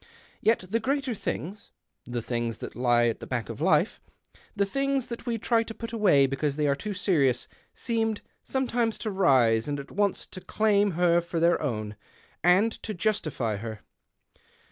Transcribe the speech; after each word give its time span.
Yet 0.41 0.65
the 0.67 0.79
greater 0.79 1.13
things— 1.13 1.69
the 2.07 2.23
things 2.23 2.57
that 2.57 2.75
lie 2.75 3.05
at 3.05 3.19
the 3.19 3.27
back 3.27 3.49
of 3.49 3.61
life— 3.61 4.01
the 4.55 4.65
things 4.65 5.05
that 5.13 5.27
we 5.27 5.37
try 5.37 5.61
to 5.61 5.75
put 5.75 5.93
away 5.93 6.25
because 6.25 6.55
they 6.55 6.65
are 6.65 6.73
too 6.73 6.95
serious— 6.95 7.47
seemed 7.75 8.21
sometimes 8.43 8.97
to 8.97 9.11
rise 9.11 9.67
and 9.67 9.79
at 9.79 9.91
once 9.91 10.25
to 10.31 10.41
claim 10.41 10.93
her 10.93 11.21
for 11.21 11.39
their 11.39 11.61
own, 11.61 11.95
and 12.43 12.71
to 12.81 12.95
justify 12.95 13.57
her. 13.57 13.81